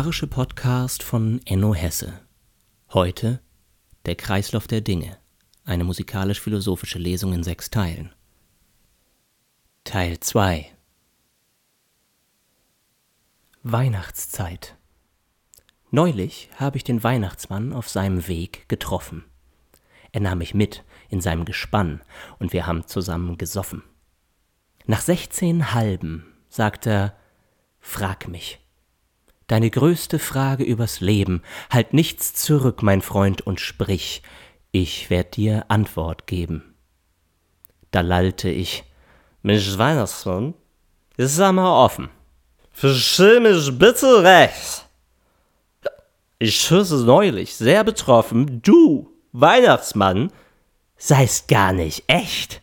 [0.00, 2.22] literarische Podcast von Enno Hesse.
[2.94, 3.42] Heute
[4.06, 5.18] Der Kreislauf der Dinge,
[5.66, 8.10] eine musikalisch-philosophische Lesung in sechs Teilen.
[9.84, 10.72] Teil 2
[13.62, 14.78] Weihnachtszeit
[15.90, 19.26] Neulich habe ich den Weihnachtsmann auf seinem Weg getroffen.
[20.12, 22.00] Er nahm mich mit in seinem Gespann
[22.38, 23.82] und wir haben zusammen gesoffen.
[24.86, 27.18] Nach sechzehn Halben sagt er,
[27.80, 28.60] frag mich.
[29.50, 34.22] Deine größte Frage übers Leben, halt nichts zurück, mein Freund, und sprich,
[34.70, 36.76] ich werd dir Antwort geben.
[37.90, 38.84] Da lallte ich,
[39.42, 40.54] Mensch Weihnachtsmann,
[41.16, 42.10] ist mal offen.
[42.70, 44.86] Versteh mich bitte recht.
[46.38, 50.30] Ich hörte neulich sehr betroffen, du, Weihnachtsmann,
[50.96, 52.62] seist gar nicht echt.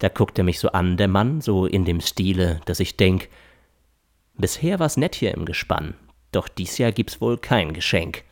[0.00, 3.28] Da guckt er mich so an, der Mann, so in dem Stile, dass ich denk,
[4.42, 5.94] bisher war's nett hier im Gespann,
[6.32, 8.24] doch dies Jahr gibt's wohl kein Geschenk.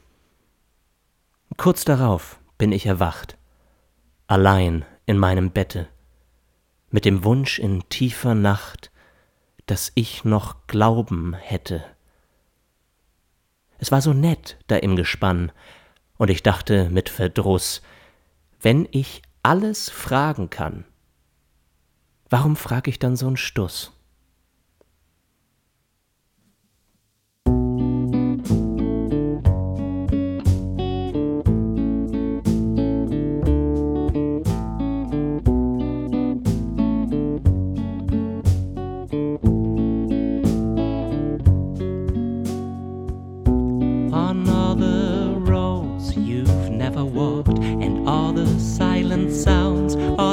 [1.56, 3.38] Kurz darauf bin ich erwacht,
[4.26, 5.88] allein in meinem Bette,
[6.90, 8.90] mit dem Wunsch in tiefer Nacht,
[9.64, 11.82] dass ich noch Glauben hätte.
[13.78, 15.50] Es war so nett da im Gespann,
[16.18, 17.80] und ich dachte mit Verdruss,
[18.60, 20.84] wenn ich alles fragen kann,
[22.30, 23.16] Warum frage ich dann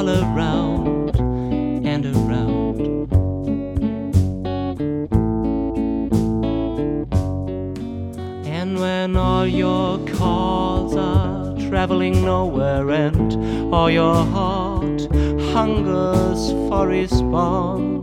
[0.08, 2.48] so einen Stuss?
[11.68, 13.36] traveling nowhere, and
[13.72, 15.06] all your heart
[15.52, 17.97] hungers for response.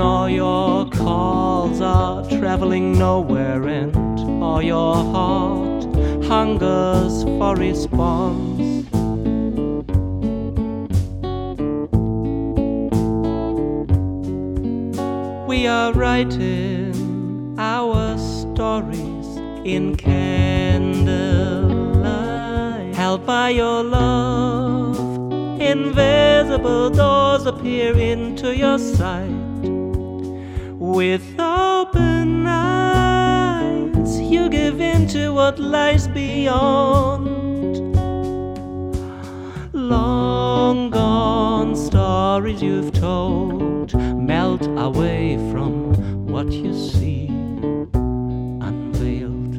[0.00, 3.96] All your calls are traveling nowhere, and
[4.42, 5.84] all your heart
[6.24, 8.68] hungers for response.
[15.58, 19.26] we are writing our stories
[19.64, 21.34] in candlelight.
[22.94, 24.96] Held by your love,
[25.60, 29.87] invisible doors appear into your sight.
[30.88, 37.76] With open eyes, you give in to what lies beyond.
[39.74, 45.92] Long gone stories you've told melt away from
[46.26, 47.26] what you see
[48.70, 49.54] unveiled.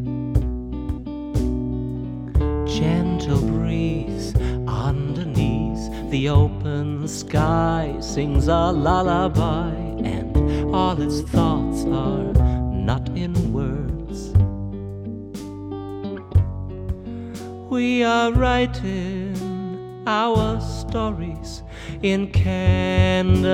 [2.68, 4.36] Gentle breeze
[4.68, 9.70] underneath the open sky sings a lullaby,
[10.04, 10.29] and
[10.74, 12.34] all its thoughts are
[12.72, 14.34] not in words.
[17.70, 21.64] We are writing our stories
[22.02, 23.50] in candlelight.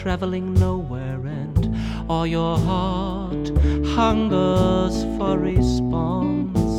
[0.00, 1.76] Traveling nowhere and
[2.08, 3.50] all your heart
[3.94, 6.70] hungers for response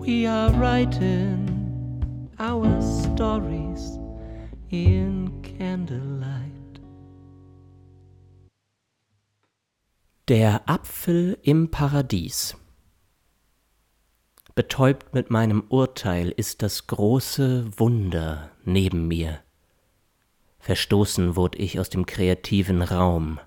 [0.00, 3.98] we are writing our stories
[4.70, 6.80] in candlelight.
[10.28, 12.54] Der Apfel im Paradies.
[14.54, 19.40] Betäubt mit meinem Urteil ist das große Wunder neben mir.
[20.58, 23.40] Verstoßen wurde ich aus dem kreativen Raum,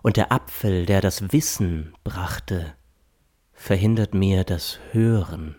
[0.00, 2.74] und der Apfel, der das Wissen brachte,
[3.52, 5.54] verhindert mir das Hören.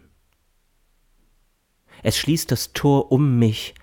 [2.01, 3.75] Es schließt das Tor um mich,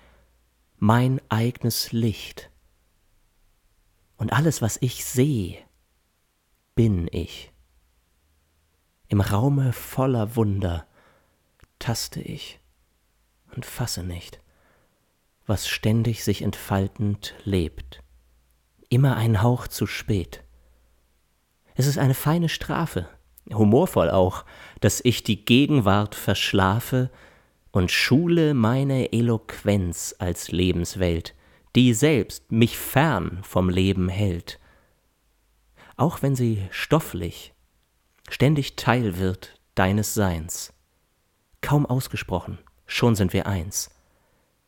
[0.77, 2.51] mein eigenes Licht.
[4.17, 5.57] Und alles, was ich sehe,
[6.75, 7.50] bin ich.
[9.11, 10.87] Im Raume voller Wunder
[11.79, 12.61] taste ich
[13.53, 14.39] und fasse nicht,
[15.45, 18.01] was ständig sich entfaltend lebt.
[18.87, 20.45] Immer ein Hauch zu spät.
[21.75, 23.09] Es ist eine feine Strafe,
[23.53, 24.45] humorvoll auch,
[24.79, 27.11] dass ich die Gegenwart verschlafe
[27.71, 31.35] und schule meine Eloquenz als Lebenswelt,
[31.75, 34.57] die selbst mich fern vom Leben hält.
[35.97, 37.53] Auch wenn sie stofflich
[38.31, 40.73] ständig Teil wird deines Seins.
[41.59, 42.57] Kaum ausgesprochen,
[42.87, 43.91] schon sind wir eins.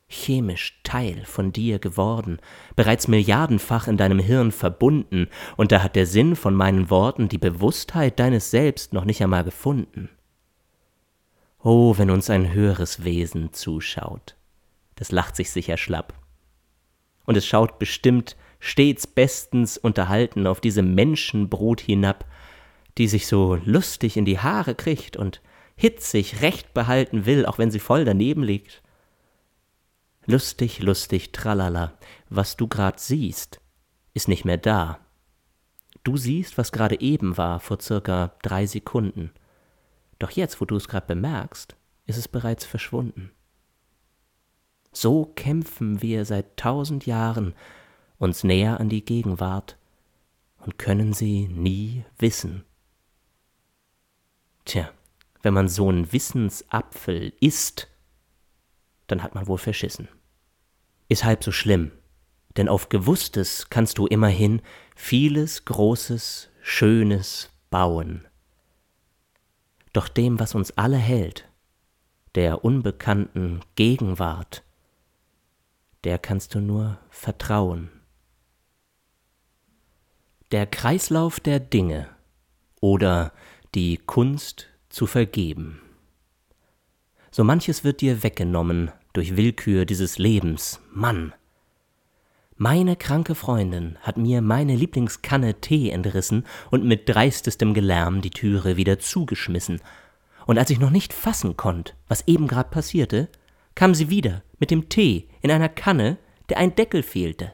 [0.08, 2.40] Chemisch Teil von dir geworden,
[2.76, 7.38] bereits milliardenfach in deinem Hirn verbunden, und da hat der Sinn von meinen Worten die
[7.38, 10.10] Bewusstheit deines Selbst noch nicht einmal gefunden.
[11.64, 14.36] Oh, wenn uns ein höheres Wesen zuschaut.
[14.96, 16.14] Das lacht sich sicher schlapp.
[17.26, 22.26] Und es schaut bestimmt stets bestens unterhalten auf diese Menschenbrut hinab,
[22.98, 25.42] die sich so lustig in die Haare kriegt und
[25.76, 28.82] hitzig recht behalten will, auch wenn sie voll daneben liegt.
[30.26, 31.94] Lustig, lustig, tralala,
[32.30, 33.60] was du grad siehst,
[34.14, 35.00] ist nicht mehr da.
[36.04, 39.32] Du siehst, was gerade eben war, vor circa drei Sekunden.
[40.20, 41.76] Doch jetzt, wo du es gerade bemerkst,
[42.06, 43.32] ist es bereits verschwunden.
[44.92, 47.56] So kämpfen wir seit tausend Jahren
[48.18, 49.78] uns näher an die Gegenwart
[50.60, 52.64] und können sie nie wissen.
[54.66, 54.92] Tja,
[55.42, 57.88] wenn man so einen Wissensapfel isst,
[59.08, 60.08] dann hat man wohl verschissen.
[61.10, 61.92] Ist halb so schlimm,
[62.58, 64.62] denn auf Gewusstes kannst du immerhin
[64.96, 68.26] vieles Großes, Schönes bauen.
[69.92, 71.48] Doch dem, was uns alle hält,
[72.36, 74.64] der unbekannten Gegenwart,
[76.04, 77.90] der kannst du nur vertrauen.
[80.52, 82.10] Der Kreislauf der Dinge
[82.82, 83.34] oder
[83.76, 85.82] die Kunst zu vergeben.
[87.32, 91.34] So manches wird dir weggenommen durch Willkür dieses Lebens, Mann.
[92.56, 98.78] Meine kranke Freundin hat mir meine Lieblingskanne Tee entrissen und mit dreistestem Gelärm die Türe
[98.78, 99.82] wieder zugeschmissen.
[100.46, 103.28] Und als ich noch nicht fassen konnt, was eben grad passierte,
[103.74, 106.18] kam sie wieder mit dem Tee in einer Kanne,
[106.50, 107.52] der ein Deckel fehlte.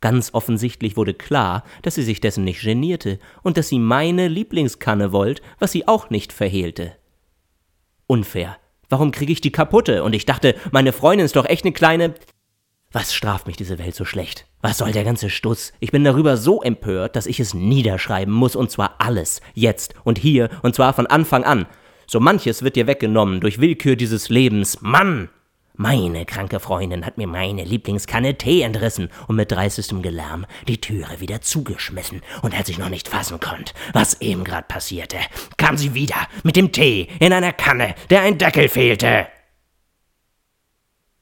[0.00, 5.12] Ganz offensichtlich wurde klar, dass sie sich dessen nicht genierte und dass sie meine Lieblingskanne
[5.12, 6.92] wollt, was sie auch nicht verhehlte.
[8.06, 8.56] Unfair.
[8.88, 10.02] Warum kriege ich die kaputte?
[10.02, 12.14] Und ich dachte, meine Freundin ist doch echt eine kleine.
[12.90, 14.46] Was straft mich diese Welt so schlecht?
[14.62, 15.72] Was soll der ganze Stuss?
[15.78, 20.18] Ich bin darüber so empört, dass ich es niederschreiben muss, und zwar alles, jetzt und
[20.18, 21.66] hier, und zwar von Anfang an.
[22.06, 24.80] So manches wird dir weggenommen durch Willkür dieses Lebens.
[24.80, 25.28] Mann!
[25.80, 31.20] Meine kranke Freundin hat mir meine Lieblingskanne Tee entrissen und mit dreistestem Gelärm die Türe
[31.20, 32.20] wieder zugeschmissen.
[32.42, 35.18] Und als ich noch nicht fassen konnte, was eben gerade passierte,
[35.56, 39.28] kam sie wieder mit dem Tee in einer Kanne, der ein Deckel fehlte.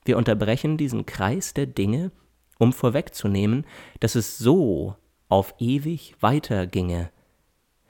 [0.07, 2.11] Wir unterbrechen diesen Kreis der Dinge,
[2.59, 3.67] um vorwegzunehmen,
[4.01, 4.97] dass es so
[5.29, 7.11] auf ewig weiterginge.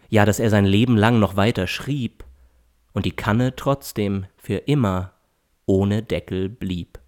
[0.09, 2.25] Ja, dass er sein Leben lang noch weiter schrieb
[2.93, 5.13] und die Kanne trotzdem für immer
[5.67, 7.01] ohne Deckel blieb.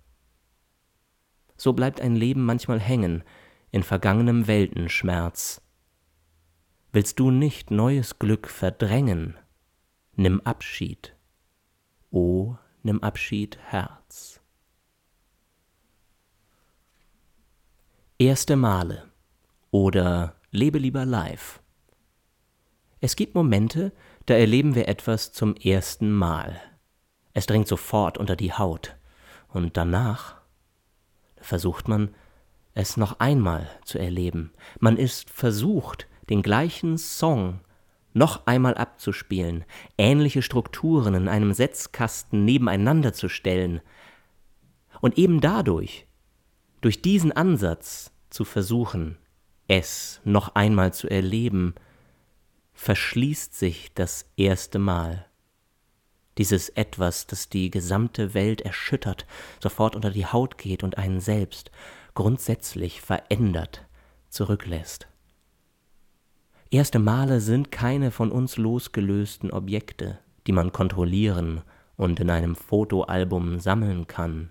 [1.56, 3.24] So bleibt ein Leben manchmal hängen
[3.70, 5.62] in vergangenem Weltenschmerz.
[6.92, 9.36] Willst du nicht neues Glück verdrängen,
[10.14, 11.16] nimm Abschied,
[12.10, 14.40] o nimm Abschied, Herz.
[18.18, 19.10] Erste Male
[19.70, 21.62] oder lebe lieber live.
[23.00, 23.92] Es gibt Momente,
[24.26, 26.60] da erleben wir etwas zum ersten Mal.
[27.38, 28.96] Es dringt sofort unter die Haut.
[29.46, 30.38] Und danach
[31.36, 32.12] versucht man,
[32.74, 34.50] es noch einmal zu erleben.
[34.80, 37.60] Man ist versucht, den gleichen Song
[38.12, 39.64] noch einmal abzuspielen,
[39.96, 43.82] ähnliche Strukturen in einem Setzkasten nebeneinander zu stellen.
[45.00, 46.08] Und eben dadurch,
[46.80, 49.16] durch diesen Ansatz zu versuchen,
[49.68, 51.76] es noch einmal zu erleben,
[52.72, 55.27] verschließt sich das erste Mal
[56.38, 59.26] dieses Etwas, das die gesamte Welt erschüttert,
[59.60, 61.70] sofort unter die Haut geht und einen selbst
[62.14, 63.84] grundsätzlich verändert
[64.28, 65.08] zurücklässt.
[66.70, 71.62] Erste Male sind keine von uns losgelösten Objekte, die man kontrollieren
[71.96, 74.50] und in einem Fotoalbum sammeln kann.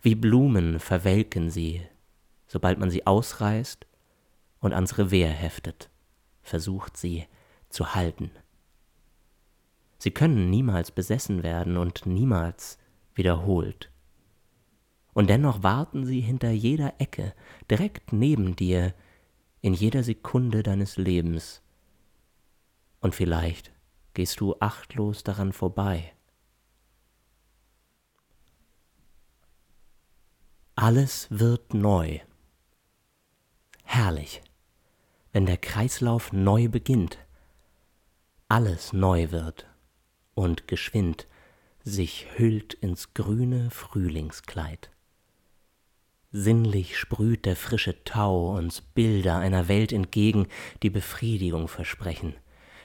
[0.00, 1.82] Wie Blumen verwelken sie,
[2.46, 3.86] sobald man sie ausreißt
[4.60, 5.90] und ans Revier heftet,
[6.40, 7.26] versucht sie
[7.68, 8.30] zu halten.
[9.98, 12.78] Sie können niemals besessen werden und niemals
[13.14, 13.90] wiederholt.
[15.12, 17.34] Und dennoch warten sie hinter jeder Ecke,
[17.68, 18.94] direkt neben dir,
[19.60, 21.62] in jeder Sekunde deines Lebens.
[23.00, 23.72] Und vielleicht
[24.14, 26.12] gehst du achtlos daran vorbei.
[30.76, 32.20] Alles wird neu.
[33.82, 34.42] Herrlich,
[35.32, 37.18] wenn der Kreislauf neu beginnt,
[38.46, 39.66] alles neu wird
[40.38, 41.26] und geschwind
[41.82, 44.88] sich hüllt ins grüne Frühlingskleid.
[46.30, 50.46] Sinnlich sprüht der frische Tau uns Bilder einer Welt entgegen,
[50.84, 52.36] die Befriedigung versprechen,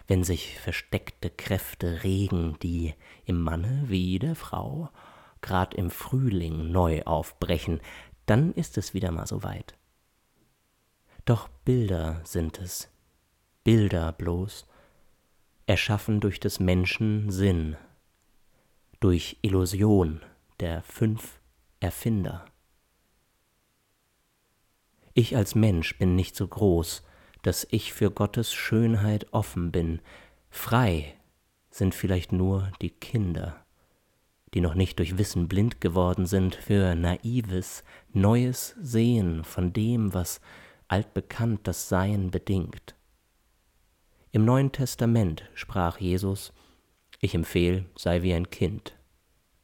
[0.07, 2.95] wenn sich versteckte Kräfte regen, die
[3.25, 4.89] im Manne wie der Frau
[5.41, 7.81] grad im Frühling neu aufbrechen,
[8.25, 9.75] dann ist es wieder mal so weit.
[11.25, 12.89] Doch Bilder sind es,
[13.63, 14.65] Bilder bloß,
[15.65, 17.77] erschaffen durch des Menschen Sinn,
[18.99, 20.21] durch Illusion
[20.59, 21.39] der fünf
[21.79, 22.45] Erfinder.
[25.13, 27.03] Ich als Mensch bin nicht so groß,
[27.43, 29.99] dass ich für Gottes Schönheit offen bin,
[30.49, 31.13] frei
[31.69, 33.63] sind vielleicht nur die Kinder,
[34.53, 40.41] die noch nicht durch Wissen blind geworden sind für naives, neues Sehen von dem, was
[40.87, 42.95] altbekannt das Sein bedingt.
[44.35, 46.53] Im Neuen Testament sprach Jesus,
[47.19, 48.95] ich empfehle, sei wie ein Kind,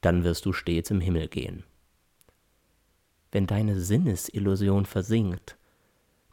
[0.02, 1.64] dann wirst du stets im Himmel gehen.
[3.32, 5.58] Wenn deine Sinnesillusion versinkt,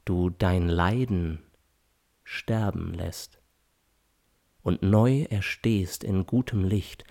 [0.04, 1.44] du dein Leiden
[2.24, 3.38] sterben lässt
[4.60, 7.04] und neu erstehst in gutem Licht,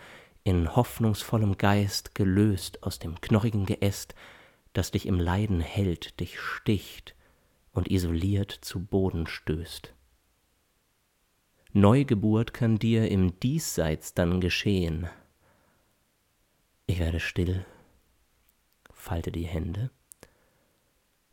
[0.43, 4.13] in hoffnungsvollem Geist gelöst aus dem knorrigen Geäst,
[4.73, 7.15] das dich im Leiden hält, dich sticht
[7.71, 9.94] und isoliert zu Boden stößt.
[11.77, 15.09] Neugeburt kann dir im Diesseits dann geschehen.
[16.85, 17.65] Ich werde still,
[18.93, 19.91] falte die Hände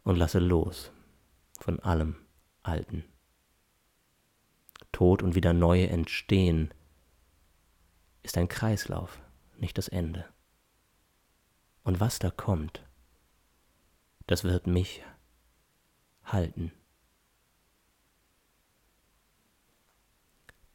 [0.03, 0.91] und lasse los
[1.61, 2.17] von allem
[2.65, 3.05] Alten.
[4.91, 6.75] Tod und wieder neue entstehen
[8.25, 9.21] ist ein Kreislauf,
[9.59, 10.25] nicht das Ende.
[11.85, 12.85] Und was da kommt,
[14.27, 15.05] das wird mich
[16.25, 16.73] halten.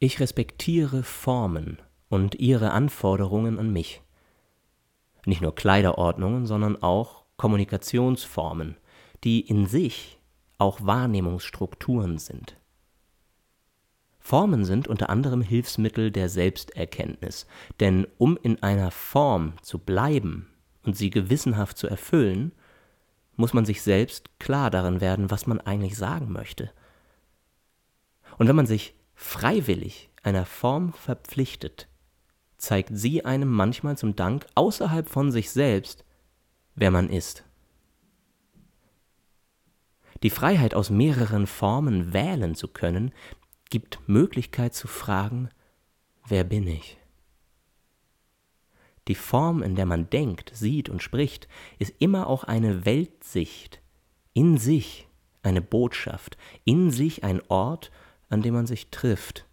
[0.00, 1.78] Ich respektiere Formen
[2.08, 4.00] und ihre Anforderungen an mich.
[5.26, 8.76] Nicht nur Kleiderordnungen, sondern auch Kommunikationsformen,
[9.24, 10.20] die in sich
[10.56, 12.56] auch Wahrnehmungsstrukturen sind.
[14.20, 17.46] Formen sind unter anderem Hilfsmittel der Selbsterkenntnis,
[17.80, 20.48] denn um in einer Form zu bleiben
[20.84, 22.52] und sie gewissenhaft zu erfüllen,
[23.34, 26.70] muss man sich selbst klar darin werden, was man eigentlich sagen möchte.
[28.36, 31.88] Und wenn man sich freiwillig einer Form verpflichtet,
[32.56, 36.04] zeigt sie einem manchmal zum Dank außerhalb von sich selbst,
[36.76, 37.44] wer man ist.
[40.22, 43.12] Die Freiheit aus mehreren Formen wählen zu können,
[43.70, 45.50] gibt Möglichkeit zu fragen,
[46.26, 46.96] wer bin ich?
[49.08, 51.48] Die Form, in der man denkt, sieht und spricht,
[51.80, 53.80] ist immer auch eine Weltsicht,
[54.32, 55.08] in sich
[55.42, 57.90] eine Botschaft, in sich ein Ort,
[58.28, 59.46] an dem man sich trifft.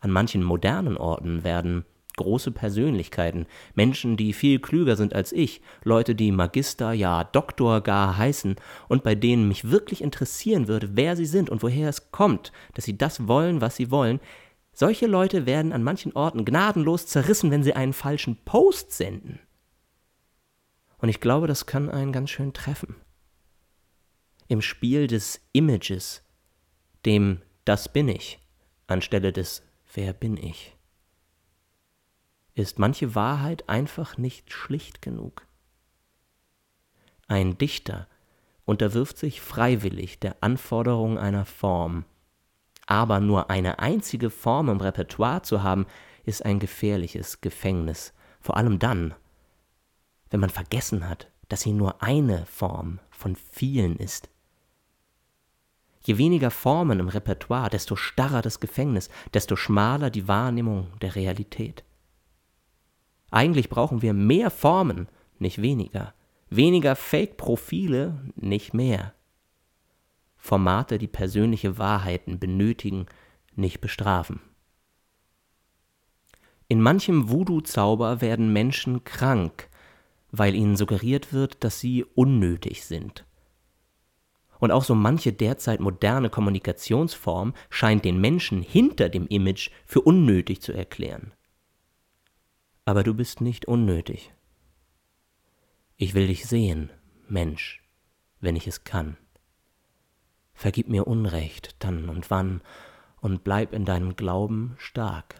[0.00, 1.84] An manchen modernen Orten werden
[2.18, 8.18] große Persönlichkeiten, Menschen, die viel klüger sind als ich, Leute, die Magister, ja Doktor gar
[8.18, 8.56] heißen
[8.88, 12.84] und bei denen mich wirklich interessieren würde, wer sie sind und woher es kommt, dass
[12.84, 14.20] sie das wollen, was sie wollen,
[14.72, 19.40] solche Leute werden an manchen Orten gnadenlos zerrissen, wenn sie einen falschen Post senden.
[20.98, 22.96] Und ich glaube, das kann einen ganz schön treffen.
[24.48, 26.22] Im Spiel des Images
[27.08, 28.38] dem Das bin ich
[28.86, 29.62] anstelle des
[29.94, 30.76] Wer bin ich?
[32.54, 35.46] Ist manche Wahrheit einfach nicht schlicht genug?
[37.26, 38.08] Ein Dichter
[38.66, 42.04] unterwirft sich freiwillig der Anforderung einer Form,
[42.84, 45.86] aber nur eine einzige Form im Repertoire zu haben,
[46.26, 49.14] ist ein gefährliches Gefängnis, vor allem dann,
[50.28, 54.28] wenn man vergessen hat, dass sie nur eine Form von vielen ist.
[56.00, 61.84] Je weniger Formen im Repertoire, desto starrer das Gefängnis, desto schmaler die Wahrnehmung der Realität.
[63.30, 66.14] Eigentlich brauchen wir mehr Formen, nicht weniger.
[66.50, 69.12] Weniger Fake-Profile, nicht mehr.
[70.36, 73.06] Formate, die persönliche Wahrheiten benötigen,
[73.54, 74.40] nicht bestrafen.
[76.68, 79.68] In manchem Voodoo-Zauber werden Menschen krank,
[80.30, 83.24] weil ihnen suggeriert wird, dass sie unnötig sind.
[84.60, 90.60] Und auch so manche derzeit moderne Kommunikationsform scheint den Menschen hinter dem Image für unnötig
[90.60, 91.32] zu erklären.
[92.84, 94.32] Aber du bist nicht unnötig.
[95.96, 96.90] Ich will dich sehen,
[97.28, 97.82] Mensch,
[98.40, 99.16] wenn ich es kann.
[100.54, 102.62] Vergib mir Unrecht dann und wann
[103.20, 105.36] und bleib in deinem Glauben stark,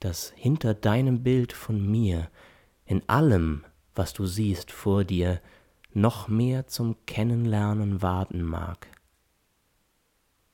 [0.00, 2.30] dass hinter deinem Bild von mir,
[2.84, 3.64] in allem,
[3.94, 5.40] was du siehst vor dir,
[5.92, 8.88] noch mehr zum Kennenlernen warten mag.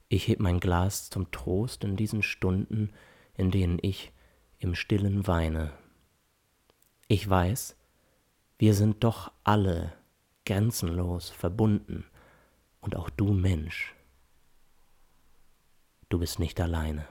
[0.09, 2.93] Ich heb mein Glas zum Trost in diesen Stunden,
[3.35, 4.12] in denen ich
[4.59, 5.73] im stillen weine.
[7.09, 7.76] Ich weiß,
[8.59, 9.93] wir sind doch alle
[10.45, 12.05] grenzenlos verbunden
[12.81, 13.95] und auch du Mensch.
[16.09, 17.07] Du bist nicht alleine.